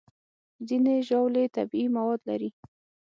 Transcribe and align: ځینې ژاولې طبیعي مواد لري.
ځینې 0.67 0.93
ژاولې 1.07 1.43
طبیعي 1.55 1.87
مواد 1.95 2.21
لري. 2.29 2.49